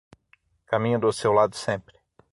[0.65, 1.99] Caminho do seu lado sempre